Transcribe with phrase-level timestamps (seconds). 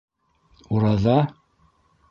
[0.77, 1.15] Ураҙа?